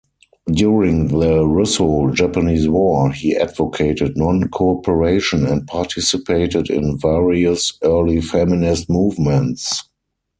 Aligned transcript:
During 0.51 1.09
the 1.09 1.45
Russo-Japanese 1.47 2.67
War, 2.67 3.11
he 3.11 3.35
advocated 3.35 4.17
non-cooperation 4.17 5.45
and 5.45 5.67
participated 5.67 6.71
in 6.71 6.97
various 6.97 7.77
early 7.83 8.19
feminist 8.19 8.89
movements. 8.89 9.87